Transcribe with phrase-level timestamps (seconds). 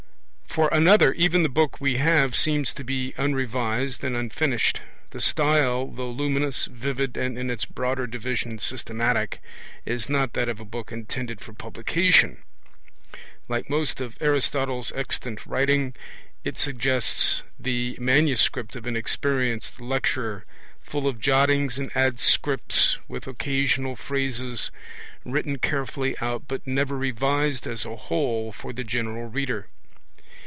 [0.53, 4.81] For another, even the book we have seems to be unrevised and unfinished.
[5.11, 9.39] The style, though luminous, vivid, and in its broader division systematic,
[9.85, 12.43] is not that of a book intended for publication.
[13.47, 15.93] Like most of Aristotle's extant writing,
[16.43, 18.49] it suggests the MS.
[18.75, 20.43] of an experienced lecturer,
[20.81, 24.69] full of jottings and adscripts, with occasional phrases
[25.23, 29.67] written carefully out, but never revised as a whole for the general reader.